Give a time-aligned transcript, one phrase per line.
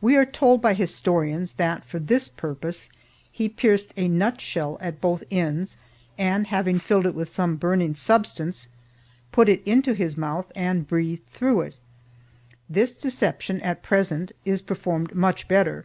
[0.00, 2.88] We are told by historians that for this purpose
[3.32, 5.76] he pierced a nut shell at both ends,
[6.16, 8.68] and, having filled it with some burning substance,
[9.32, 11.78] put it into his mouth and breathed through it.
[12.70, 15.84] This deception, at present, is performed much better.